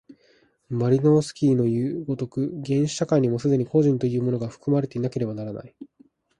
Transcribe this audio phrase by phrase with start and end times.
[0.69, 5.75] マリノースキイのいう如く、原始社会にも既に個人というものが含まれていなければならない。